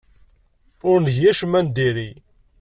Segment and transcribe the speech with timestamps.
[0.89, 2.09] Ur ngi acemma n diri.